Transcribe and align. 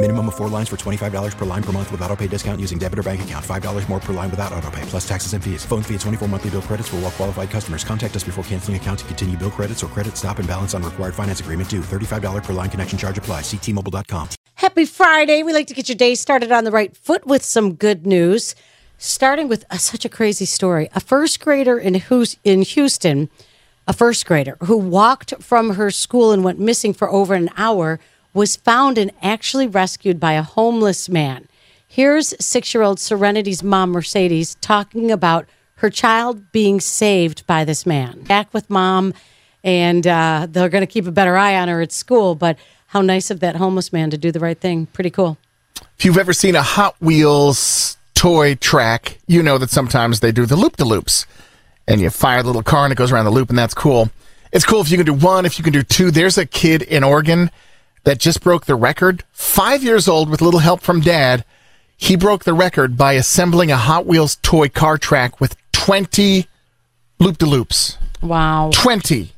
Minimum 0.00 0.28
of 0.28 0.36
four 0.36 0.48
lines 0.48 0.68
for 0.68 0.76
$25 0.76 1.36
per 1.36 1.44
line 1.44 1.62
per 1.62 1.72
month 1.72 1.90
with 1.90 2.00
auto 2.02 2.14
pay 2.14 2.28
discount 2.28 2.60
using 2.60 2.78
debit 2.78 3.00
or 3.00 3.02
bank 3.02 3.22
account. 3.22 3.44
$5 3.44 3.88
more 3.88 3.98
per 3.98 4.12
line 4.12 4.30
without 4.30 4.52
auto 4.52 4.70
pay, 4.70 4.82
plus 4.82 5.06
taxes 5.08 5.32
and 5.32 5.42
fees. 5.42 5.64
Phone 5.64 5.82
fee 5.82 5.94
at 5.96 6.00
24 6.02 6.28
monthly 6.28 6.50
bill 6.50 6.62
credits 6.62 6.88
for 6.88 6.96
all 6.96 7.02
well 7.02 7.10
qualified 7.10 7.50
customers. 7.50 7.82
Contact 7.82 8.14
us 8.14 8.22
before 8.22 8.44
canceling 8.44 8.76
account 8.76 9.00
to 9.00 9.04
continue 9.06 9.36
bill 9.36 9.50
credits 9.50 9.82
or 9.82 9.88
credit 9.88 10.16
stop 10.16 10.38
and 10.38 10.46
balance 10.46 10.72
on 10.72 10.84
required 10.84 11.16
finance 11.16 11.40
agreement 11.40 11.68
due. 11.68 11.80
$35 11.80 12.44
per 12.44 12.52
line 12.52 12.70
connection 12.70 12.96
charge 12.96 13.18
apply. 13.18 13.40
Ctmobile.com. 13.40 14.28
Happy 14.54 14.84
Friday. 14.84 15.42
We 15.42 15.52
like 15.52 15.66
to 15.66 15.74
get 15.74 15.88
your 15.88 15.96
day 15.96 16.14
started 16.14 16.52
on 16.52 16.62
the 16.62 16.70
right 16.70 16.96
foot 16.96 17.26
with 17.26 17.42
some 17.42 17.74
good 17.74 18.06
news. 18.06 18.54
Starting 18.98 19.48
with 19.48 19.64
a, 19.68 19.80
such 19.80 20.04
a 20.04 20.08
crazy 20.08 20.44
story. 20.44 20.88
A 20.94 21.00
first 21.00 21.40
grader 21.40 21.76
in, 21.76 21.94
Hous- 21.94 22.36
in 22.44 22.62
Houston, 22.62 23.28
a 23.88 23.92
first 23.92 24.26
grader 24.26 24.58
who 24.62 24.76
walked 24.76 25.34
from 25.42 25.74
her 25.74 25.90
school 25.90 26.30
and 26.30 26.44
went 26.44 26.60
missing 26.60 26.94
for 26.94 27.10
over 27.10 27.34
an 27.34 27.50
hour, 27.56 27.98
was 28.34 28.56
found 28.56 28.98
and 28.98 29.10
actually 29.22 29.66
rescued 29.66 30.20
by 30.20 30.32
a 30.32 30.42
homeless 30.42 31.08
man. 31.08 31.48
Here's 31.86 32.34
six 32.44 32.74
year 32.74 32.82
old 32.82 33.00
Serenity's 33.00 33.62
mom, 33.62 33.90
Mercedes, 33.90 34.56
talking 34.56 35.10
about 35.10 35.46
her 35.76 35.90
child 35.90 36.52
being 36.52 36.80
saved 36.80 37.46
by 37.46 37.64
this 37.64 37.86
man. 37.86 38.22
Back 38.22 38.52
with 38.52 38.68
mom, 38.68 39.14
and 39.64 40.06
uh, 40.06 40.46
they're 40.50 40.68
going 40.68 40.82
to 40.82 40.86
keep 40.86 41.06
a 41.06 41.12
better 41.12 41.36
eye 41.36 41.56
on 41.56 41.68
her 41.68 41.80
at 41.80 41.92
school. 41.92 42.34
But 42.34 42.58
how 42.88 43.00
nice 43.00 43.30
of 43.30 43.40
that 43.40 43.56
homeless 43.56 43.92
man 43.92 44.10
to 44.10 44.18
do 44.18 44.32
the 44.32 44.40
right 44.40 44.58
thing. 44.58 44.86
Pretty 44.86 45.10
cool. 45.10 45.38
If 45.98 46.04
you've 46.04 46.18
ever 46.18 46.32
seen 46.32 46.54
a 46.56 46.62
Hot 46.62 46.96
Wheels 47.00 47.96
toy 48.14 48.54
track, 48.56 49.18
you 49.26 49.42
know 49.42 49.58
that 49.58 49.70
sometimes 49.70 50.20
they 50.20 50.32
do 50.32 50.46
the 50.46 50.56
loop 50.56 50.76
de 50.76 50.84
loops. 50.84 51.26
And 51.86 52.00
you 52.00 52.10
fire 52.10 52.42
the 52.42 52.48
little 52.48 52.62
car 52.62 52.84
and 52.84 52.92
it 52.92 52.96
goes 52.96 53.12
around 53.12 53.24
the 53.24 53.30
loop, 53.30 53.48
and 53.48 53.58
that's 53.58 53.74
cool. 53.74 54.10
It's 54.52 54.64
cool 54.64 54.80
if 54.80 54.90
you 54.90 54.96
can 54.96 55.06
do 55.06 55.14
one, 55.14 55.46
if 55.46 55.58
you 55.58 55.64
can 55.64 55.72
do 55.72 55.82
two. 55.82 56.10
There's 56.10 56.36
a 56.36 56.44
kid 56.44 56.82
in 56.82 57.02
Oregon 57.04 57.50
that 58.08 58.16
just 58.16 58.42
broke 58.42 58.64
the 58.64 58.74
record. 58.74 59.22
Five 59.32 59.84
years 59.84 60.08
old 60.08 60.30
with 60.30 60.40
a 60.40 60.44
little 60.44 60.60
help 60.60 60.80
from 60.80 61.02
dad. 61.02 61.44
He 61.94 62.16
broke 62.16 62.44
the 62.44 62.54
record 62.54 62.96
by 62.96 63.12
assembling 63.12 63.70
a 63.70 63.76
Hot 63.76 64.06
Wheels 64.06 64.36
toy 64.36 64.70
car 64.70 64.96
track 64.96 65.42
with 65.42 65.58
20 65.72 66.46
loop 67.18 67.36
de 67.36 67.44
loops. 67.44 67.98
Wow. 68.22 68.70
20. 68.72 69.32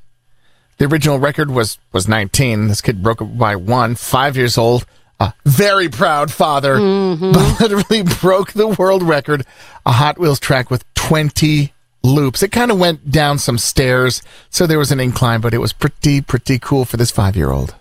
The 0.79 0.85
original 0.85 1.19
record 1.19 1.51
was 1.51 1.79
was 1.93 2.07
19. 2.07 2.69
This 2.69 2.81
kid 2.81 3.03
broke 3.03 3.21
it 3.21 3.37
by 3.37 3.57
one. 3.57 3.97
Five 3.97 4.37
years 4.37 4.57
old. 4.57 4.87
A 5.19 5.33
very 5.45 5.89
proud 5.89 6.31
father. 6.31 6.77
But 6.77 6.81
mm-hmm. 6.81 7.61
literally 7.61 8.05
broke 8.21 8.53
the 8.53 8.69
world 8.69 9.03
record. 9.03 9.45
A 9.85 9.91
Hot 9.91 10.17
Wheels 10.17 10.39
track 10.39 10.71
with 10.71 10.85
20 10.95 11.73
loops. 12.05 12.41
It 12.41 12.53
kind 12.53 12.71
of 12.71 12.79
went 12.79 13.11
down 13.11 13.39
some 13.39 13.59
stairs, 13.59 14.23
so 14.49 14.69
there 14.69 14.79
was 14.79 14.93
an 14.93 15.01
incline, 15.01 15.41
but 15.41 15.55
it 15.55 15.59
was 15.59 15.73
pretty, 15.73 16.21
pretty 16.21 16.61
cool 16.61 16.85
for 16.85 16.97
this 16.97 17.11
five 17.11 17.35
year 17.35 17.51
old. 17.51 17.75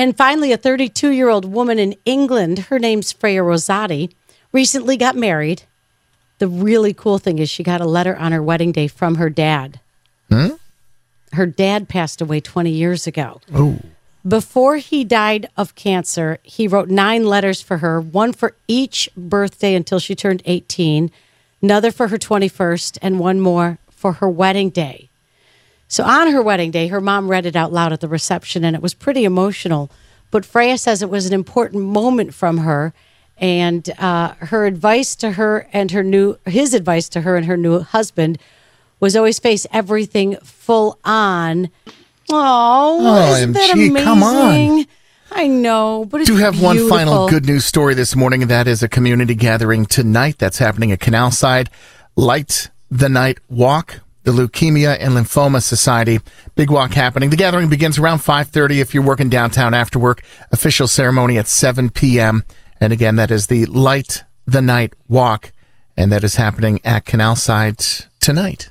And 0.00 0.16
finally, 0.16 0.50
a 0.50 0.56
32 0.56 1.10
year 1.10 1.28
old 1.28 1.44
woman 1.44 1.78
in 1.78 1.94
England, 2.06 2.58
her 2.70 2.78
name's 2.78 3.12
Freya 3.12 3.42
Rosati, 3.42 4.10
recently 4.50 4.96
got 4.96 5.14
married. 5.14 5.64
The 6.38 6.48
really 6.48 6.94
cool 6.94 7.18
thing 7.18 7.38
is 7.38 7.50
she 7.50 7.62
got 7.62 7.82
a 7.82 7.84
letter 7.84 8.16
on 8.16 8.32
her 8.32 8.42
wedding 8.42 8.72
day 8.72 8.88
from 8.88 9.16
her 9.16 9.28
dad. 9.28 9.78
Hmm? 10.30 10.52
Her 11.34 11.44
dad 11.44 11.90
passed 11.90 12.22
away 12.22 12.40
20 12.40 12.70
years 12.70 13.06
ago. 13.06 13.42
Oh. 13.54 13.78
Before 14.26 14.78
he 14.78 15.04
died 15.04 15.50
of 15.58 15.74
cancer, 15.74 16.38
he 16.44 16.66
wrote 16.66 16.88
nine 16.88 17.26
letters 17.26 17.60
for 17.60 17.76
her, 17.76 18.00
one 18.00 18.32
for 18.32 18.54
each 18.66 19.10
birthday 19.18 19.74
until 19.74 19.98
she 19.98 20.14
turned 20.14 20.40
18, 20.46 21.10
another 21.60 21.92
for 21.92 22.08
her 22.08 22.16
21st, 22.16 22.96
and 23.02 23.18
one 23.18 23.38
more 23.38 23.76
for 23.90 24.14
her 24.14 24.30
wedding 24.30 24.70
day. 24.70 25.09
So 25.90 26.04
on 26.04 26.30
her 26.30 26.40
wedding 26.40 26.70
day, 26.70 26.86
her 26.86 27.00
mom 27.00 27.28
read 27.28 27.46
it 27.46 27.56
out 27.56 27.72
loud 27.72 27.92
at 27.92 27.98
the 28.00 28.06
reception, 28.06 28.64
and 28.64 28.76
it 28.76 28.80
was 28.80 28.94
pretty 28.94 29.24
emotional. 29.24 29.90
But 30.30 30.46
Freya 30.46 30.78
says 30.78 31.02
it 31.02 31.10
was 31.10 31.26
an 31.26 31.32
important 31.32 31.82
moment 31.82 32.32
from 32.32 32.58
her, 32.58 32.94
and 33.38 33.90
uh, 33.98 34.34
her 34.38 34.66
advice 34.66 35.16
to 35.16 35.32
her 35.32 35.66
and 35.72 35.90
her 35.90 36.04
new 36.04 36.38
his 36.46 36.74
advice 36.74 37.08
to 37.08 37.22
her 37.22 37.34
and 37.34 37.46
her 37.46 37.56
new 37.56 37.80
husband 37.80 38.38
was 39.00 39.16
always 39.16 39.40
face 39.40 39.66
everything 39.72 40.36
full 40.44 40.96
on. 41.04 41.70
Oh, 42.30 43.34
isn't 43.34 43.54
that 43.54 43.72
amazing? 43.72 44.04
come 44.04 44.22
on. 44.22 44.86
I 45.32 45.48
know, 45.48 46.04
but 46.04 46.20
it's 46.20 46.30
do 46.30 46.36
have 46.36 46.62
one 46.62 46.88
final 46.88 47.28
good 47.28 47.46
news 47.46 47.64
story 47.64 47.94
this 47.94 48.14
morning, 48.14 48.42
and 48.42 48.50
that 48.50 48.68
is 48.68 48.84
a 48.84 48.88
community 48.88 49.34
gathering 49.34 49.86
tonight 49.86 50.38
that's 50.38 50.58
happening 50.58 50.92
at 50.92 51.00
Canal 51.00 51.32
Side. 51.32 51.68
Light 52.14 52.70
the 52.92 53.08
Night 53.08 53.38
Walk, 53.48 54.00
the 54.30 54.42
Leukemia 54.42 54.96
and 55.00 55.14
Lymphoma 55.14 55.62
Society. 55.62 56.20
Big 56.54 56.70
walk 56.70 56.92
happening. 56.92 57.30
The 57.30 57.36
gathering 57.36 57.68
begins 57.68 57.98
around 57.98 58.18
5.30 58.18 58.80
if 58.80 58.94
you're 58.94 59.02
working 59.02 59.28
downtown 59.28 59.74
after 59.74 59.98
work. 59.98 60.22
Official 60.52 60.86
ceremony 60.86 61.38
at 61.38 61.48
7 61.48 61.90
p.m. 61.90 62.44
And 62.80 62.92
again, 62.92 63.16
that 63.16 63.30
is 63.30 63.48
the 63.48 63.66
Light 63.66 64.24
the 64.46 64.62
Night 64.62 64.94
Walk, 65.08 65.52
and 65.96 66.10
that 66.10 66.24
is 66.24 66.36
happening 66.36 66.80
at 66.84 67.04
Canal 67.04 67.36
Side 67.36 67.78
tonight. 68.20 68.70